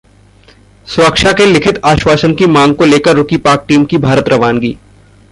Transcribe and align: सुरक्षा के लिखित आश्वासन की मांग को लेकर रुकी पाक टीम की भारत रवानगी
सुरक्षा 0.87 1.31
के 1.31 1.45
लिखित 1.45 1.79
आश्वासन 1.85 2.33
की 2.35 2.45
मांग 2.45 2.73
को 2.75 2.85
लेकर 2.85 3.15
रुकी 3.15 3.37
पाक 3.37 3.65
टीम 3.67 3.85
की 3.85 3.97
भारत 3.97 4.29
रवानगी 4.29 4.75